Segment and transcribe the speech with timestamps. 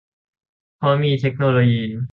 [0.75, 1.81] เพราะมีเทคโนโลยี